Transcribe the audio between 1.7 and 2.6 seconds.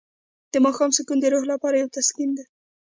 یو تسکین دی.